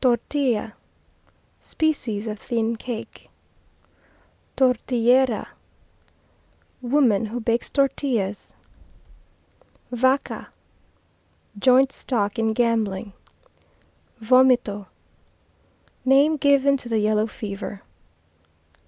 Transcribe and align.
Tortilla 0.00 0.74
Species 1.60 2.28
of 2.28 2.38
thin 2.38 2.76
cake. 2.76 3.28
Tortillera 4.56 5.48
Woman 6.80 7.26
who 7.26 7.40
bakes 7.40 7.70
tortillas. 7.70 8.54
Vaca 9.90 10.46
Joint 11.58 11.90
stock 11.90 12.38
in 12.38 12.52
gambling. 12.52 13.14
Vomito 14.22 14.86
Name 16.04 16.36
given 16.36 16.76
to 16.76 16.88
the 16.88 17.00
yellow 17.00 17.26
fever. 17.26 17.82